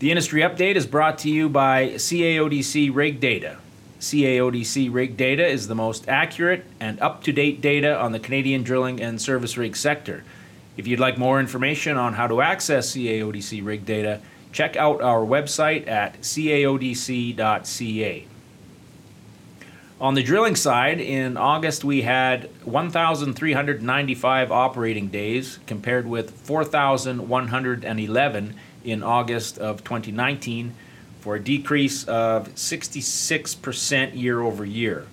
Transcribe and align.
The 0.00 0.10
industry 0.10 0.40
update 0.40 0.74
is 0.76 0.86
brought 0.86 1.18
to 1.18 1.30
you 1.30 1.50
by 1.50 1.88
CAODC 1.88 2.94
Rig 2.94 3.20
Data. 3.20 3.58
CAODC 4.00 4.90
Rig 4.90 5.18
Data 5.18 5.46
is 5.46 5.68
the 5.68 5.74
most 5.74 6.08
accurate 6.08 6.64
and 6.80 6.98
up 7.00 7.22
to 7.24 7.32
date 7.32 7.60
data 7.60 8.00
on 8.00 8.12
the 8.12 8.18
Canadian 8.18 8.62
drilling 8.62 9.02
and 9.02 9.20
service 9.20 9.58
rig 9.58 9.76
sector. 9.76 10.24
If 10.78 10.86
you'd 10.86 11.00
like 11.00 11.18
more 11.18 11.38
information 11.38 11.98
on 11.98 12.14
how 12.14 12.28
to 12.28 12.40
access 12.40 12.96
CAODC 12.96 13.62
Rig 13.62 13.84
Data, 13.84 14.22
check 14.52 14.74
out 14.74 15.02
our 15.02 15.20
website 15.20 15.86
at 15.86 16.22
caodc.ca. 16.22 17.36
On 20.00 20.14
the 20.14 20.22
drilling 20.22 20.56
side, 20.56 20.98
in 20.98 21.36
August 21.36 21.84
we 21.84 22.00
had 22.00 22.48
1,395 22.64 24.50
operating 24.50 25.08
days 25.08 25.58
compared 25.66 26.06
with 26.06 26.30
4,111 26.30 28.54
in 28.84 29.02
August 29.02 29.58
of 29.58 29.84
2019 29.84 30.74
for 31.20 31.36
a 31.36 31.40
decrease 31.40 32.04
of 32.04 32.48
66% 32.54 34.16
year 34.16 34.40
over 34.40 34.64
year. 34.64 35.06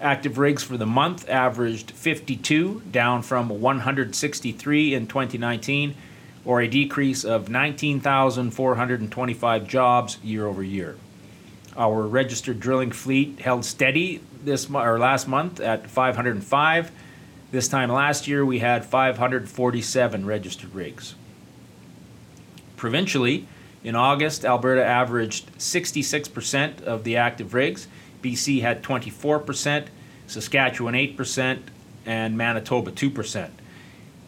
Active 0.00 0.38
rigs 0.38 0.62
for 0.62 0.76
the 0.76 0.86
month 0.86 1.28
averaged 1.28 1.90
52, 1.90 2.82
down 2.92 3.22
from 3.22 3.48
163 3.48 4.94
in 4.94 5.08
2019, 5.08 5.96
or 6.44 6.60
a 6.60 6.68
decrease 6.68 7.24
of 7.24 7.48
19,425 7.48 9.66
jobs 9.66 10.18
year 10.22 10.46
over 10.46 10.62
year. 10.62 10.96
Our 11.76 12.06
registered 12.06 12.60
drilling 12.60 12.92
fleet 12.92 13.40
held 13.40 13.64
steady 13.64 14.20
this 14.44 14.70
or 14.70 14.96
last 14.98 15.26
month 15.26 15.58
at 15.60 15.90
505. 15.90 16.92
This 17.50 17.66
time 17.68 17.90
last 17.90 18.28
year 18.28 18.44
we 18.44 18.58
had 18.60 18.84
547 18.84 20.26
registered 20.26 20.74
rigs. 20.74 21.14
Provincially, 22.78 23.46
in 23.82 23.94
August, 23.94 24.44
Alberta 24.44 24.84
averaged 24.84 25.54
66% 25.58 26.82
of 26.82 27.04
the 27.04 27.16
active 27.16 27.52
rigs. 27.52 27.88
BC 28.22 28.62
had 28.62 28.82
24%, 28.82 29.86
Saskatchewan 30.26 30.94
8%, 30.94 31.58
and 32.06 32.38
Manitoba 32.38 32.92
2%. 32.92 33.50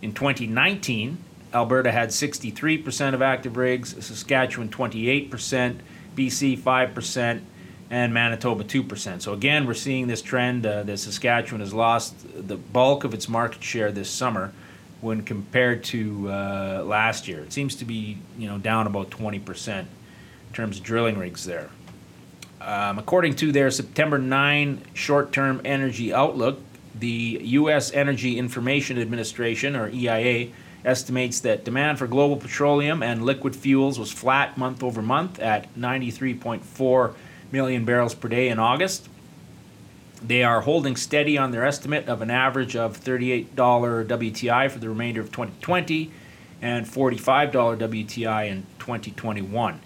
In 0.03 0.13
2019, 0.13 1.19
Alberta 1.55 1.93
had 1.93 2.11
63% 2.11 3.15
of 3.15 3.23
active 3.23 3.57
rigs, 3.57 3.95
Saskatchewan 4.05 4.69
28%, 4.69 5.77
BC 6.17 6.59
5%, 6.59 7.41
and 7.89 8.15
Manitoba 8.15 8.65
2%. 8.65 9.23
So 9.23 9.33
again, 9.33 9.67
we're 9.67 9.75
seeing 9.75 10.09
this 10.09 10.23
trend 10.23 10.67
uh, 10.67 10.83
that 10.83 10.99
Saskatchewan 10.99 11.61
has 11.61 11.73
lost 11.73 12.15
the 12.49 12.57
bulk 12.57 13.05
of 13.05 13.15
its 13.15 13.29
market 13.29 13.63
share 13.63 13.93
this 13.93 14.11
summer 14.11 14.53
when 15.01 15.23
compared 15.23 15.85
to 15.85 16.31
uh, 16.31 16.83
last 16.85 17.29
year. 17.29 17.41
It 17.41 17.53
seems 17.53 17.77
to 17.77 17.85
be 17.85 18.19
you 18.39 18.49
know 18.49 18.59
down 18.59 18.87
about 18.87 19.11
20% 19.11 19.79
in 19.79 19.87
terms 20.53 20.79
of 20.79 20.85
drilling 20.85 21.19
rigs 21.19 21.45
there. 21.45 21.71
Um, 22.61 22.99
according 22.99 23.37
to 23.37 23.53
their 23.53 23.71
September 23.71 24.19
9 24.19 24.83
short-term 24.93 25.63
energy 25.65 26.13
outlook, 26.13 26.61
the 26.99 27.41
U.S. 27.43 27.91
Energy 27.93 28.39
Information 28.39 28.99
Administration, 28.99 29.77
or 29.77 29.89
EIA, 29.89 30.51
estimates 30.85 31.41
that 31.41 31.65
demand 31.65 31.99
for 31.99 32.07
global 32.07 32.37
petroleum 32.37 33.03
and 33.03 33.25
liquid 33.25 33.55
fuels 33.57 33.99
was 33.99 34.13
flat 34.13 34.57
month 34.59 34.83
over 34.83 35.03
month 35.03 35.39
at 35.39 35.75
93.4 35.75 37.15
million 37.53 37.85
barrels 37.85 38.15
per 38.15 38.29
day 38.29 38.49
in 38.49 38.59
August. 38.59 39.09
They 40.23 40.43
are 40.43 40.61
holding 40.61 40.97
steady 40.97 41.39
on 41.39 41.51
their 41.51 41.65
estimate 41.65 42.09
of 42.09 42.21
an 42.21 42.31
average 42.31 42.77
of 42.77 43.01
$38 43.03 43.55
WTI 43.55 44.71
for 44.71 44.79
the 44.79 44.89
remainder 44.89 45.21
of 45.21 45.29
2020 45.29 46.11
and 46.61 46.87
$45 46.87 47.53
WTI 47.53 48.49
in 48.49 48.67
2021. 48.79 49.81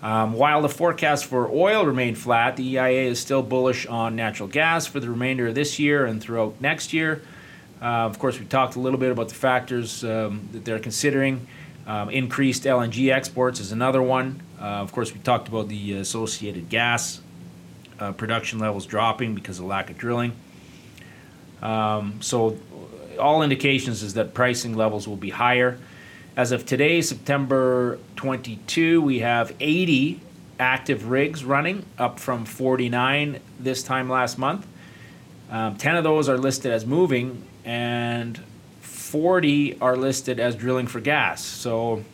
Um, 0.00 0.32
while 0.32 0.62
the 0.62 0.68
forecast 0.68 1.26
for 1.26 1.50
oil 1.50 1.84
remained 1.84 2.18
flat, 2.18 2.56
the 2.56 2.76
EIA 2.76 3.10
is 3.10 3.18
still 3.20 3.42
bullish 3.42 3.84
on 3.86 4.16
natural 4.16 4.48
gas 4.48 4.86
for 4.86 5.00
the 5.00 5.10
remainder 5.10 5.48
of 5.48 5.54
this 5.54 5.78
year 5.78 6.06
and 6.06 6.22
throughout 6.22 6.60
next 6.60 6.92
year. 6.92 7.20
Uh, 7.82 8.06
of 8.06 8.18
course, 8.18 8.38
we 8.38 8.46
talked 8.46 8.76
a 8.76 8.80
little 8.80 8.98
bit 8.98 9.10
about 9.10 9.28
the 9.28 9.34
factors 9.34 10.02
um, 10.04 10.48
that 10.52 10.64
they're 10.64 10.78
considering. 10.78 11.46
Um, 11.86 12.10
increased 12.10 12.64
LNG 12.64 13.12
exports 13.12 13.60
is 13.60 13.72
another 13.72 14.02
one. 14.02 14.40
Uh, 14.60 14.64
of 14.64 14.92
course, 14.92 15.12
we 15.12 15.20
talked 15.20 15.48
about 15.48 15.68
the 15.68 15.94
associated 15.94 16.68
gas 16.68 17.20
uh, 17.98 18.12
production 18.12 18.58
levels 18.58 18.86
dropping 18.86 19.34
because 19.34 19.58
of 19.58 19.66
lack 19.66 19.90
of 19.90 19.98
drilling. 19.98 20.32
Um, 21.62 22.20
so, 22.20 22.58
all 23.18 23.42
indications 23.42 24.02
is 24.02 24.14
that 24.14 24.32
pricing 24.34 24.76
levels 24.76 25.08
will 25.08 25.16
be 25.16 25.30
higher. 25.30 25.78
As 26.36 26.52
of 26.52 26.64
today, 26.64 27.02
September 27.02 27.98
22, 28.14 29.02
we 29.02 29.18
have 29.20 29.52
80 29.58 30.20
active 30.60 31.08
rigs 31.10 31.44
running, 31.44 31.84
up 31.98 32.20
from 32.20 32.44
49 32.44 33.40
this 33.58 33.82
time 33.82 34.08
last 34.08 34.38
month. 34.38 34.66
Um, 35.50 35.76
10 35.76 35.96
of 35.96 36.04
those 36.04 36.28
are 36.28 36.38
listed 36.38 36.72
as 36.72 36.86
moving, 36.86 37.42
and 37.64 38.38
40 38.80 39.80
are 39.80 39.96
listed 39.96 40.38
as 40.38 40.54
drilling 40.54 40.86
for 40.86 41.00
gas. 41.00 41.42
So 41.42 42.04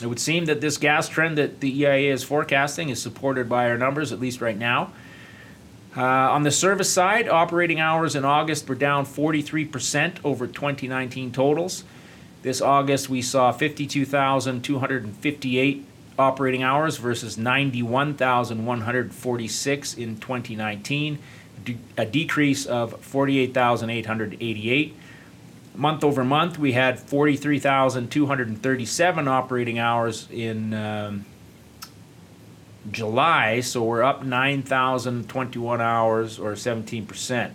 it 0.00 0.06
would 0.06 0.20
seem 0.20 0.44
that 0.46 0.60
this 0.60 0.76
gas 0.76 1.08
trend 1.08 1.38
that 1.38 1.60
the 1.60 1.82
EIA 1.82 2.12
is 2.12 2.22
forecasting 2.22 2.90
is 2.90 3.00
supported 3.00 3.48
by 3.48 3.68
our 3.68 3.78
numbers, 3.78 4.12
at 4.12 4.20
least 4.20 4.40
right 4.40 4.56
now. 4.56 4.92
Uh, 5.96 6.02
on 6.02 6.42
the 6.42 6.50
service 6.50 6.92
side, 6.92 7.28
operating 7.28 7.78
hours 7.78 8.16
in 8.16 8.24
August 8.24 8.68
were 8.68 8.74
down 8.74 9.06
43% 9.06 10.16
over 10.24 10.46
2019 10.46 11.32
totals. 11.32 11.84
This 12.42 12.60
August, 12.60 13.08
we 13.08 13.22
saw 13.22 13.52
52,258 13.52 15.86
operating 16.18 16.62
hours 16.62 16.98
versus 16.98 17.38
91,146 17.38 19.94
in 19.94 20.16
2019 20.16 21.18
a 21.96 22.04
decrease 22.04 22.66
of 22.66 23.00
48,888. 23.00 24.94
Month 25.76 26.04
over 26.04 26.22
month, 26.24 26.58
we 26.58 26.72
had 26.72 27.00
43,237 27.00 29.28
operating 29.28 29.78
hours 29.78 30.28
in 30.30 30.74
um, 30.74 31.24
July, 32.90 33.60
so 33.60 33.82
we're 33.82 34.02
up 34.02 34.24
9,021 34.24 35.80
hours 35.80 36.38
or 36.38 36.52
17%. 36.52 37.50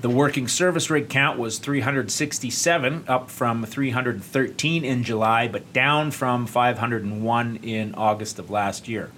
The 0.00 0.08
working 0.08 0.48
service 0.48 0.88
rig 0.88 1.10
count 1.10 1.38
was 1.38 1.58
367, 1.58 3.04
up 3.06 3.30
from 3.30 3.66
313 3.66 4.84
in 4.84 5.04
July, 5.04 5.46
but 5.46 5.74
down 5.74 6.10
from 6.10 6.46
501 6.46 7.56
in 7.56 7.94
August 7.94 8.38
of 8.38 8.50
last 8.50 8.88
year. 8.88 9.10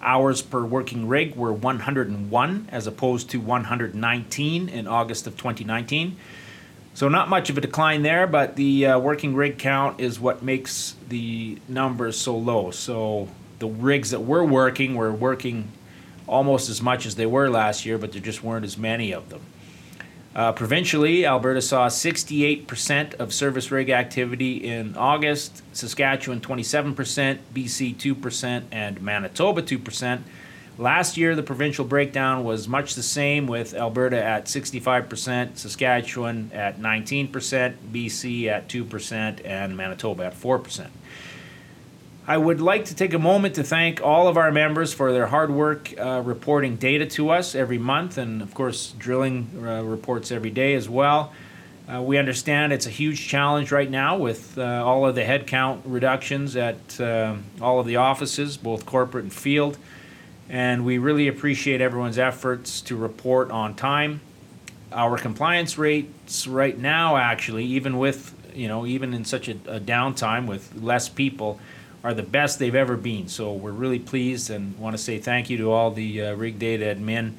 Hours 0.00 0.40
per 0.40 0.64
working 0.64 1.06
rig 1.06 1.36
were 1.36 1.52
101 1.52 2.68
as 2.72 2.86
opposed 2.86 3.28
to 3.30 3.40
119 3.40 4.68
in 4.70 4.86
August 4.86 5.26
of 5.26 5.36
2019. 5.36 6.16
So, 6.94 7.10
not 7.10 7.28
much 7.28 7.50
of 7.50 7.58
a 7.58 7.60
decline 7.60 8.02
there, 8.02 8.26
but 8.26 8.56
the 8.56 8.86
uh, 8.86 8.98
working 8.98 9.34
rig 9.34 9.58
count 9.58 10.00
is 10.00 10.18
what 10.18 10.42
makes 10.42 10.94
the 11.10 11.58
numbers 11.68 12.16
so 12.16 12.38
low. 12.38 12.70
So, 12.70 13.28
the 13.58 13.66
rigs 13.66 14.10
that 14.10 14.20
were 14.20 14.44
working 14.44 14.94
were 14.94 15.12
working 15.12 15.70
almost 16.26 16.68
as 16.68 16.82
much 16.82 17.06
as 17.06 17.14
they 17.14 17.26
were 17.26 17.48
last 17.48 17.86
year, 17.86 17.98
but 17.98 18.12
there 18.12 18.20
just 18.20 18.42
weren't 18.42 18.64
as 18.64 18.76
many 18.76 19.12
of 19.12 19.28
them. 19.28 19.40
Uh, 20.34 20.52
provincially, 20.52 21.24
Alberta 21.24 21.62
saw 21.62 21.88
68% 21.88 23.14
of 23.14 23.32
service 23.32 23.70
rig 23.70 23.88
activity 23.88 24.68
in 24.68 24.94
August, 24.94 25.62
Saskatchewan 25.74 26.42
27%, 26.42 27.38
BC 27.54 27.96
2%, 27.96 28.64
and 28.70 29.00
Manitoba 29.00 29.62
2%. 29.62 30.20
Last 30.76 31.16
year, 31.16 31.34
the 31.34 31.42
provincial 31.42 31.86
breakdown 31.86 32.44
was 32.44 32.68
much 32.68 32.96
the 32.96 33.02
same, 33.02 33.46
with 33.46 33.72
Alberta 33.72 34.22
at 34.22 34.44
65%, 34.44 35.56
Saskatchewan 35.56 36.50
at 36.52 36.78
19%, 36.78 37.30
BC 37.90 38.46
at 38.48 38.68
2%, 38.68 39.40
and 39.42 39.74
Manitoba 39.74 40.26
at 40.26 40.34
4%. 40.38 40.88
I 42.28 42.36
would 42.36 42.60
like 42.60 42.86
to 42.86 42.94
take 42.96 43.14
a 43.14 43.20
moment 43.20 43.54
to 43.54 43.62
thank 43.62 44.02
all 44.02 44.26
of 44.26 44.36
our 44.36 44.50
members 44.50 44.92
for 44.92 45.12
their 45.12 45.28
hard 45.28 45.48
work 45.48 45.94
uh, 45.96 46.22
reporting 46.24 46.74
data 46.74 47.06
to 47.06 47.30
us 47.30 47.54
every 47.54 47.78
month, 47.78 48.18
and 48.18 48.42
of 48.42 48.52
course, 48.52 48.94
drilling 48.98 49.48
uh, 49.64 49.84
reports 49.84 50.32
every 50.32 50.50
day 50.50 50.74
as 50.74 50.88
well. 50.88 51.32
Uh, 51.88 52.02
we 52.02 52.18
understand 52.18 52.72
it's 52.72 52.86
a 52.86 52.90
huge 52.90 53.28
challenge 53.28 53.70
right 53.70 53.88
now 53.88 54.16
with 54.16 54.58
uh, 54.58 54.82
all 54.84 55.06
of 55.06 55.14
the 55.14 55.20
headcount 55.20 55.82
reductions 55.84 56.56
at 56.56 57.00
uh, 57.00 57.36
all 57.60 57.78
of 57.78 57.86
the 57.86 57.94
offices, 57.94 58.56
both 58.56 58.84
corporate 58.86 59.22
and 59.22 59.32
field, 59.32 59.78
and 60.48 60.84
we 60.84 60.98
really 60.98 61.28
appreciate 61.28 61.80
everyone's 61.80 62.18
efforts 62.18 62.80
to 62.80 62.96
report 62.96 63.52
on 63.52 63.72
time. 63.74 64.20
Our 64.90 65.16
compliance 65.16 65.78
rates 65.78 66.48
right 66.48 66.76
now, 66.76 67.18
actually, 67.18 67.66
even 67.66 67.98
with 67.98 68.34
you 68.52 68.66
know, 68.66 68.84
even 68.84 69.14
in 69.14 69.24
such 69.24 69.48
a, 69.48 69.52
a 69.68 69.78
downtime 69.78 70.48
with 70.48 70.74
less 70.74 71.08
people, 71.08 71.60
are 72.06 72.14
the 72.14 72.22
best 72.22 72.60
they've 72.60 72.76
ever 72.76 72.96
been. 72.96 73.26
So 73.26 73.52
we're 73.52 73.72
really 73.72 73.98
pleased 73.98 74.48
and 74.48 74.78
want 74.78 74.96
to 74.96 75.02
say 75.02 75.18
thank 75.18 75.50
you 75.50 75.58
to 75.58 75.72
all 75.72 75.90
the 75.90 76.22
uh, 76.22 76.34
rig 76.34 76.56
data 76.56 76.84
admin 76.84 77.32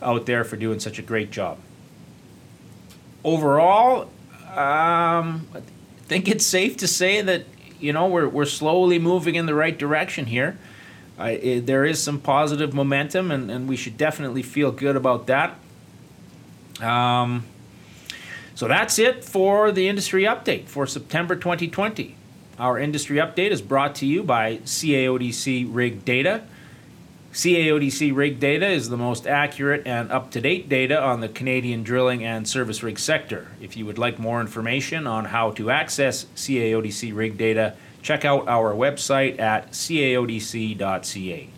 out 0.00 0.26
there 0.26 0.44
for 0.44 0.56
doing 0.56 0.78
such 0.78 1.00
a 1.00 1.02
great 1.02 1.32
job. 1.32 1.58
Overall, 3.24 4.02
um, 4.54 5.48
I 5.52 5.60
think 6.04 6.28
it's 6.28 6.46
safe 6.46 6.76
to 6.76 6.86
say 6.86 7.20
that 7.20 7.46
you 7.80 7.92
know, 7.92 8.06
we're, 8.06 8.28
we're 8.28 8.44
slowly 8.44 9.00
moving 9.00 9.34
in 9.34 9.46
the 9.46 9.56
right 9.56 9.76
direction 9.76 10.26
here. 10.26 10.56
I, 11.18 11.30
i 11.30 11.58
there 11.58 11.84
is 11.84 12.00
some 12.00 12.20
positive 12.20 12.72
momentum, 12.72 13.32
and, 13.32 13.50
and 13.50 13.68
we 13.68 13.74
should 13.74 13.96
definitely 13.96 14.44
feel 14.44 14.70
good 14.70 14.94
about 14.94 15.26
that. 15.26 15.58
Um, 16.80 17.44
so 18.54 18.68
that's 18.68 19.00
it 19.00 19.24
for 19.24 19.72
the 19.72 19.88
industry 19.88 20.22
update 20.22 20.68
for 20.68 20.86
September 20.86 21.34
2020. 21.34 22.14
Our 22.58 22.78
industry 22.78 23.16
update 23.16 23.50
is 23.50 23.62
brought 23.62 23.94
to 23.96 24.06
you 24.06 24.22
by 24.22 24.58
CAODC 24.58 25.66
Rig 25.68 26.04
Data. 26.04 26.42
CAODC 27.32 28.14
rig 28.14 28.38
data 28.40 28.66
is 28.66 28.90
the 28.90 28.98
most 28.98 29.26
accurate 29.26 29.86
and 29.86 30.12
up 30.12 30.30
to 30.32 30.40
date 30.40 30.68
data 30.68 31.00
on 31.00 31.20
the 31.20 31.30
Canadian 31.30 31.82
drilling 31.82 32.22
and 32.22 32.46
service 32.46 32.82
rig 32.82 32.98
sector. 32.98 33.48
If 33.58 33.74
you 33.74 33.86
would 33.86 33.96
like 33.96 34.18
more 34.18 34.42
information 34.42 35.06
on 35.06 35.24
how 35.24 35.52
to 35.52 35.70
access 35.70 36.26
CAODC 36.36 37.16
rig 37.16 37.38
data, 37.38 37.74
check 38.02 38.26
out 38.26 38.48
our 38.48 38.74
website 38.74 39.40
at 39.40 39.72
caodc.ca. 39.72 41.48